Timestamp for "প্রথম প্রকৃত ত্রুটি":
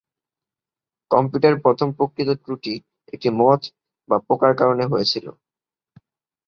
1.65-2.73